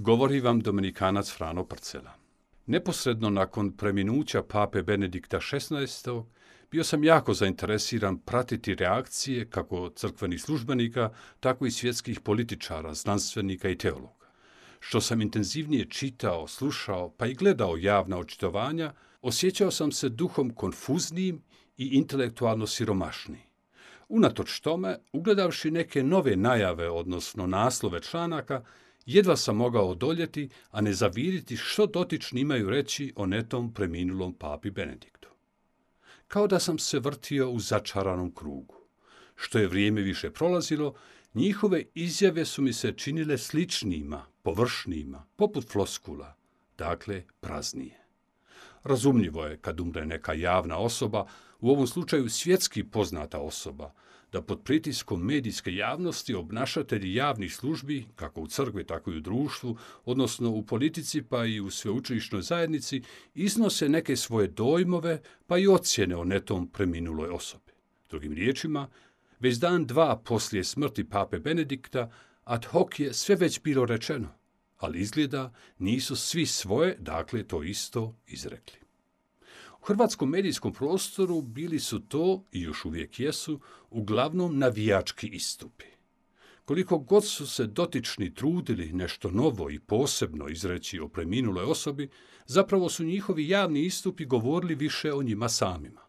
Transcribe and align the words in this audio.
Govori 0.00 0.40
vam 0.40 0.60
Dominikanac 0.60 1.30
Frano 1.30 1.64
Prcela. 1.64 2.14
Neposredno 2.66 3.30
nakon 3.30 3.72
preminuća 3.72 4.42
pape 4.42 4.82
Benedikta 4.82 5.38
XVI. 5.38 6.10
bio 6.70 6.84
sam 6.84 7.04
jako 7.04 7.34
zainteresiran 7.34 8.18
pratiti 8.18 8.74
reakcije 8.74 9.50
kako 9.50 9.90
crkvenih 9.90 10.42
službenika, 10.42 11.10
tako 11.40 11.66
i 11.66 11.70
svjetskih 11.70 12.20
političara, 12.20 12.94
znanstvenika 12.94 13.68
i 13.68 13.78
teologa. 13.78 14.26
Što 14.80 15.00
sam 15.00 15.22
intenzivnije 15.22 15.84
čitao, 15.84 16.46
slušao, 16.46 17.10
pa 17.16 17.26
i 17.26 17.34
gledao 17.34 17.76
javna 17.76 18.18
očitovanja, 18.18 18.92
osjećao 19.22 19.70
sam 19.70 19.92
se 19.92 20.08
duhom 20.08 20.50
konfuznijim 20.50 21.42
i 21.76 21.86
intelektualno 21.86 22.66
siromašniji. 22.66 23.48
Unatoč 24.08 24.60
tome, 24.60 24.98
ugledavši 25.12 25.70
neke 25.70 26.02
nove 26.02 26.36
najave, 26.36 26.90
odnosno 26.90 27.46
naslove 27.46 28.00
članaka, 28.00 28.62
jedva 29.08 29.36
sam 29.36 29.56
mogao 29.56 29.90
odoljeti, 29.90 30.48
a 30.70 30.80
ne 30.80 30.92
zaviriti 30.92 31.56
što 31.56 31.86
dotični 31.86 32.40
imaju 32.40 32.70
reći 32.70 33.12
o 33.16 33.26
netom 33.26 33.74
preminulom 33.74 34.34
papi 34.34 34.70
Benediktu. 34.70 35.28
Kao 36.28 36.46
da 36.46 36.58
sam 36.58 36.78
se 36.78 36.98
vrtio 36.98 37.50
u 37.50 37.60
začaranom 37.60 38.34
krugu. 38.34 38.74
Što 39.36 39.58
je 39.58 39.68
vrijeme 39.68 40.00
više 40.00 40.30
prolazilo, 40.30 40.94
njihove 41.34 41.84
izjave 41.94 42.44
su 42.44 42.62
mi 42.62 42.72
se 42.72 42.92
činile 42.92 43.38
sličnijima, 43.38 44.26
površnijima, 44.42 45.26
poput 45.36 45.68
floskula, 45.72 46.34
dakle 46.78 47.24
praznije. 47.40 48.07
Razumljivo 48.84 49.46
je 49.46 49.56
kad 49.56 49.80
umre 49.80 50.06
neka 50.06 50.32
javna 50.32 50.78
osoba, 50.78 51.26
u 51.60 51.70
ovom 51.70 51.86
slučaju 51.86 52.28
svjetski 52.28 52.84
poznata 52.84 53.38
osoba, 53.38 53.92
da 54.32 54.42
pod 54.42 54.60
pritiskom 54.64 55.22
medijske 55.22 55.74
javnosti 55.74 56.34
obnašatelji 56.34 57.14
javnih 57.14 57.54
službi, 57.54 58.06
kako 58.16 58.40
u 58.40 58.46
crkvi, 58.46 58.84
tako 58.84 59.12
i 59.12 59.16
u 59.16 59.20
društvu, 59.20 59.76
odnosno 60.04 60.50
u 60.50 60.62
politici 60.62 61.22
pa 61.22 61.44
i 61.44 61.60
u 61.60 61.70
sveučilišnoj 61.70 62.42
zajednici, 62.42 63.02
iznose 63.34 63.88
neke 63.88 64.16
svoje 64.16 64.48
dojmove 64.48 65.20
pa 65.46 65.58
i 65.58 65.68
ocjene 65.68 66.16
o 66.16 66.24
netom 66.24 66.66
preminuloj 66.66 67.28
osobi. 67.30 67.72
Drugim 68.10 68.32
riječima, 68.32 68.88
već 69.40 69.56
dan 69.56 69.86
dva 69.86 70.16
poslije 70.24 70.64
smrti 70.64 71.08
pape 71.08 71.38
Benedikta, 71.38 72.10
ad 72.44 72.64
hoc 72.64 72.98
je 72.98 73.12
sve 73.12 73.36
već 73.36 73.62
bilo 73.62 73.84
rečeno, 73.86 74.37
ali 74.78 75.00
izgleda 75.00 75.52
nisu 75.78 76.16
svi 76.16 76.46
svoje, 76.46 76.96
dakle 76.98 77.46
to 77.46 77.62
isto, 77.62 78.16
izrekli. 78.26 78.78
U 79.80 79.84
hrvatskom 79.84 80.30
medijskom 80.30 80.72
prostoru 80.72 81.42
bili 81.42 81.80
su 81.80 82.00
to, 82.00 82.44
i 82.52 82.60
još 82.60 82.84
uvijek 82.84 83.20
jesu, 83.20 83.60
uglavnom 83.90 84.58
navijački 84.58 85.26
istupi. 85.26 85.84
Koliko 86.64 86.98
god 86.98 87.26
su 87.26 87.46
se 87.46 87.66
dotični 87.66 88.34
trudili 88.34 88.92
nešto 88.92 89.30
novo 89.30 89.70
i 89.70 89.78
posebno 89.78 90.48
izreći 90.48 91.00
o 91.00 91.08
preminuloj 91.08 91.64
osobi, 91.64 92.08
zapravo 92.46 92.88
su 92.88 93.04
njihovi 93.04 93.48
javni 93.48 93.82
istupi 93.82 94.24
govorili 94.24 94.74
više 94.74 95.12
o 95.12 95.22
njima 95.22 95.48
samima. 95.48 96.07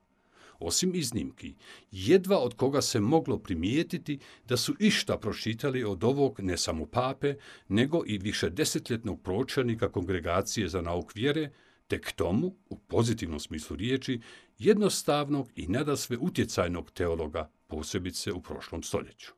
Osim 0.59 0.95
iznimki, 0.95 1.55
jedva 1.91 2.37
od 2.37 2.53
koga 2.53 2.81
se 2.81 2.99
moglo 2.99 3.37
primijetiti 3.37 4.19
da 4.47 4.57
su 4.57 4.75
išta 4.79 5.17
pročitali 5.17 5.83
od 5.83 6.03
ovog 6.03 6.39
ne 6.39 6.57
samo 6.57 6.85
pape, 6.85 7.35
nego 7.67 8.03
i 8.05 8.17
više 8.17 8.49
desetljetnog 8.49 9.21
pročelnika 9.21 9.91
kongregacije 9.91 10.69
za 10.69 10.81
nauk 10.81 11.15
vjere, 11.15 11.51
te 11.87 12.01
k 12.01 12.11
tomu, 12.11 12.55
u 12.69 12.77
pozitivnom 12.77 13.39
smislu 13.39 13.75
riječi, 13.75 14.21
jednostavnog 14.57 15.49
i 15.55 15.67
nadasve 15.67 16.17
utjecajnog 16.17 16.91
teologa, 16.91 17.51
posebice 17.67 18.31
u 18.31 18.41
prošlom 18.41 18.83
stoljeću. 18.83 19.31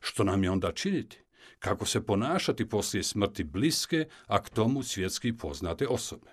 Što 0.00 0.24
nam 0.24 0.44
je 0.44 0.50
onda 0.50 0.72
činiti? 0.72 1.18
Kako 1.58 1.86
se 1.86 2.06
ponašati 2.06 2.68
poslije 2.68 3.02
smrti 3.02 3.44
bliske, 3.44 4.08
a 4.26 4.42
k 4.42 4.48
tomu 4.48 4.82
svjetski 4.82 5.36
poznate 5.36 5.86
osobe? 5.86 6.30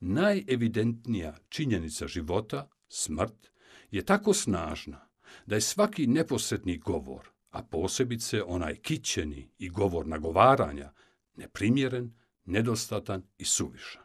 Najevidentnija 0.00 1.36
činjenica 1.48 2.06
života, 2.06 2.68
smrt, 2.88 3.50
je 3.90 4.04
tako 4.04 4.34
snažna 4.34 5.08
da 5.46 5.54
je 5.54 5.60
svaki 5.60 6.06
neposredni 6.06 6.78
govor, 6.78 7.28
a 7.50 7.62
posebice 7.62 8.42
onaj 8.42 8.76
kićeni 8.76 9.50
i 9.58 9.68
govor 9.68 10.06
nagovaranja, 10.06 10.92
neprimjeren, 11.36 12.14
nedostatan 12.44 13.22
i 13.38 13.44
suvišan. 13.44 14.02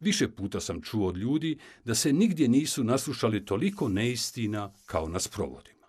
Više 0.00 0.28
puta 0.28 0.60
sam 0.60 0.82
čuo 0.82 1.08
od 1.08 1.16
ljudi 1.16 1.58
da 1.84 1.94
se 1.94 2.12
nigdje 2.12 2.48
nisu 2.48 2.84
naslušali 2.84 3.44
toliko 3.44 3.88
neistina 3.88 4.72
kao 4.86 5.08
na 5.08 5.18
sprovodima. 5.18 5.86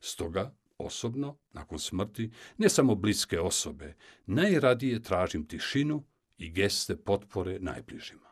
Stoga, 0.00 0.54
osobno, 0.78 1.38
nakon 1.52 1.78
smrti, 1.78 2.30
ne 2.58 2.68
samo 2.68 2.94
bliske 2.94 3.40
osobe, 3.40 3.94
najradije 4.26 5.02
tražim 5.02 5.46
tišinu 5.46 6.04
i 6.38 6.50
geste 6.50 6.96
potpore 6.96 7.58
najbližima. 7.58 8.31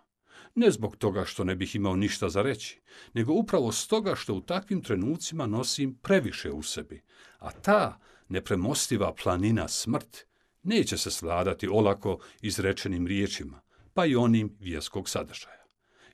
Ne 0.54 0.70
zbog 0.70 0.96
toga 0.96 1.24
što 1.24 1.44
ne 1.44 1.54
bih 1.54 1.74
imao 1.74 1.96
ništa 1.96 2.28
za 2.28 2.42
reći, 2.42 2.80
nego 3.14 3.32
upravo 3.32 3.72
stoga 3.72 4.14
što 4.14 4.34
u 4.34 4.40
takvim 4.40 4.82
trenucima 4.82 5.46
nosim 5.46 5.94
previše 5.94 6.50
u 6.50 6.62
sebi, 6.62 7.02
a 7.38 7.50
ta 7.50 8.00
nepremostiva 8.28 9.14
planina 9.22 9.68
smrt 9.68 10.26
neće 10.62 10.98
se 10.98 11.10
sladati 11.10 11.68
olako 11.68 12.18
izrečenim 12.42 13.06
riječima, 13.06 13.60
pa 13.94 14.06
i 14.06 14.16
onim 14.16 14.56
vjerskog 14.60 15.08
sadržaja. 15.08 15.64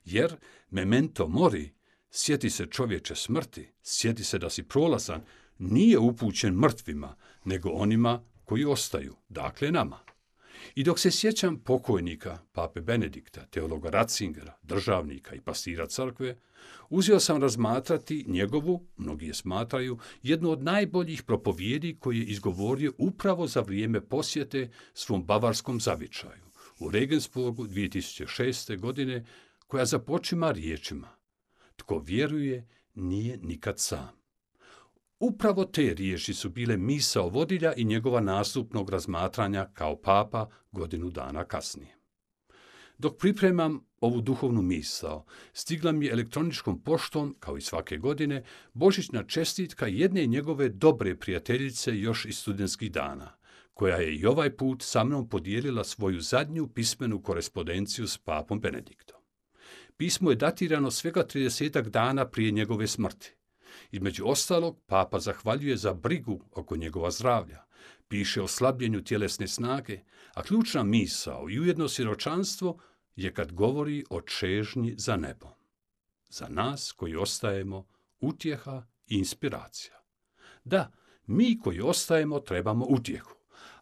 Jer 0.05 0.35
memento 0.69 1.27
mori, 1.27 1.73
sjeti 2.09 2.49
se 2.49 2.65
čovječe 2.65 3.15
smrti, 3.15 3.71
sjeti 3.81 4.23
se 4.23 4.39
da 4.39 4.49
si 4.49 4.63
prolazan, 4.63 5.21
nije 5.57 5.97
upućen 5.99 6.53
mrtvima, 6.53 7.15
nego 7.45 7.69
onima 7.69 8.23
koji 8.45 8.65
ostaju, 8.65 9.15
dakle 9.29 9.71
nama. 9.71 9.99
I 10.75 10.83
dok 10.83 10.99
se 10.99 11.11
sjećam 11.11 11.59
pokojnika, 11.59 12.39
pape 12.51 12.81
Benedikta, 12.81 13.45
teologa 13.45 13.89
Ratzingera, 13.89 14.57
državnika 14.63 15.35
i 15.35 15.41
pastira 15.41 15.87
crkve, 15.87 16.37
uzeo 16.89 17.19
sam 17.19 17.41
razmatrati 17.41 18.25
njegovu, 18.27 18.87
mnogi 18.97 19.27
je 19.27 19.33
smatraju, 19.33 19.97
jednu 20.23 20.49
od 20.49 20.63
najboljih 20.63 21.23
propovjedi 21.23 21.97
koje 21.99 22.17
je 22.17 22.25
izgovorio 22.25 22.93
upravo 22.97 23.47
za 23.47 23.61
vrijeme 23.61 24.01
posjete 24.01 24.69
svom 24.93 25.25
bavarskom 25.25 25.79
zavičaju 25.79 26.47
u 26.79 26.89
Regensburgu 26.89 27.67
2006. 27.67 28.79
godine 28.79 29.25
koja 29.67 29.85
započima 29.85 30.51
riječima 30.51 31.17
Tko 31.75 31.99
vjeruje 31.99 32.67
nije 32.95 33.37
nikad 33.37 33.79
sam. 33.79 34.16
Upravo 35.19 35.65
te 35.65 35.93
riječi 35.93 36.33
su 36.33 36.49
bile 36.49 36.77
misao 36.77 37.29
vodilja 37.29 37.73
i 37.73 37.83
njegova 37.83 38.21
nastupnog 38.21 38.89
razmatranja 38.89 39.69
kao 39.73 40.01
papa 40.01 40.49
godinu 40.71 41.09
dana 41.09 41.43
kasnije. 41.43 41.97
Dok 42.97 43.17
pripremam 43.17 43.85
ovu 43.99 44.21
duhovnu 44.21 44.61
misao, 44.61 45.25
stigla 45.53 45.91
mi 45.91 46.05
je 46.05 46.11
elektroničkom 46.11 46.81
poštom, 46.81 47.35
kao 47.39 47.57
i 47.57 47.61
svake 47.61 47.97
godine, 47.97 48.43
božićna 48.73 49.23
čestitka 49.23 49.87
jedne 49.87 50.25
njegove 50.25 50.69
dobre 50.69 51.15
prijateljice 51.15 51.99
još 51.99 52.25
iz 52.25 52.37
studentskih 52.37 52.91
dana, 52.91 53.37
koja 53.73 53.97
je 53.97 54.15
i 54.15 54.25
ovaj 54.25 54.55
put 54.55 54.83
sa 54.83 55.03
mnom 55.03 55.29
podijelila 55.29 55.83
svoju 55.83 56.19
zadnju 56.19 56.67
pismenu 56.67 57.21
korespondenciju 57.21 58.07
s 58.07 58.17
papom 58.17 58.59
Benediktom. 58.59 59.17
Pismo 59.97 60.29
je 60.29 60.35
datirano 60.35 60.91
svega 60.91 61.23
30 61.23 61.89
dana 61.89 62.27
prije 62.27 62.51
njegove 62.51 62.87
smrti. 62.87 63.33
Između 63.91 64.25
ostalog, 64.27 64.79
papa 64.85 65.19
zahvaljuje 65.19 65.77
za 65.77 65.93
brigu 65.93 66.41
oko 66.51 66.77
njegova 66.77 67.11
zdravlja, 67.11 67.63
piše 68.07 68.41
o 68.41 68.47
slabljenju 68.47 69.03
tjelesne 69.03 69.47
snage, 69.47 69.99
a 70.33 70.43
ključna 70.43 70.83
misao 70.83 71.49
i 71.49 71.59
ujedno 71.59 71.87
siročanstvo 71.87 72.79
je 73.15 73.33
kad 73.33 73.51
govori 73.51 74.03
o 74.09 74.21
čežnji 74.21 74.95
za 74.97 75.15
nebom. 75.15 75.51
Za 76.29 76.47
nas 76.49 76.91
koji 76.91 77.15
ostajemo 77.15 77.87
utjeha 78.19 78.83
i 79.07 79.15
inspiracija. 79.15 79.95
Da, 80.63 80.91
mi 81.25 81.59
koji 81.59 81.81
ostajemo 81.81 82.39
trebamo 82.39 82.85
utjehu 82.89 83.37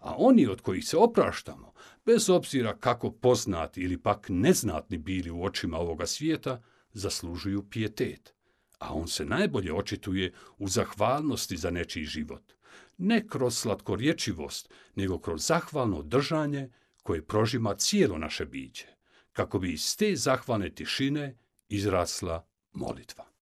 a 0.05 0.15
oni 0.17 0.47
od 0.47 0.61
kojih 0.61 0.87
se 0.87 0.97
opraštamo, 0.97 1.73
bez 2.05 2.29
obzira 2.29 2.77
kako 2.77 3.11
poznati 3.11 3.81
ili 3.81 3.97
pak 3.97 4.25
neznatni 4.29 4.97
bili 4.97 5.31
u 5.31 5.43
očima 5.43 5.77
ovoga 5.77 6.05
svijeta, 6.05 6.63
zaslužuju 6.93 7.69
pijetet, 7.69 8.33
a 8.79 8.93
on 8.93 9.07
se 9.07 9.25
najbolje 9.25 9.73
očituje 9.73 10.33
u 10.57 10.67
zahvalnosti 10.67 11.57
za 11.57 11.69
nečiji 11.69 12.05
život, 12.05 12.53
ne 12.97 13.27
kroz 13.27 13.57
slatkorječivost, 13.57 14.69
nego 14.95 15.19
kroz 15.19 15.47
zahvalno 15.47 16.01
držanje 16.01 16.69
koje 17.03 17.25
prožima 17.25 17.75
cijelo 17.75 18.17
naše 18.17 18.45
biće, 18.45 18.87
kako 19.33 19.59
bi 19.59 19.73
iz 19.73 19.97
te 19.97 20.15
zahvalne 20.15 20.69
tišine 20.69 21.37
izrasla 21.69 22.47
molitva. 22.73 23.34